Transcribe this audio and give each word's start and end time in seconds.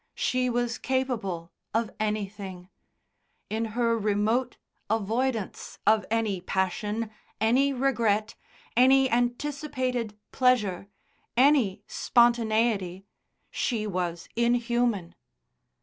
She 0.15 0.49
was 0.49 0.79
capable 0.79 1.51
of 1.75 1.91
anything; 1.99 2.69
in 3.51 3.65
her 3.77 3.95
remote 3.95 4.57
avoidance 4.89 5.77
of 5.85 6.07
any 6.09 6.41
passion, 6.41 7.11
any 7.39 7.71
regret, 7.71 8.33
any 8.75 9.11
anticipated 9.11 10.17
pleasure, 10.31 10.87
any 11.37 11.83
spontaneity, 11.85 13.05
she 13.51 13.85
was 13.85 14.27
inhuman. 14.35 15.13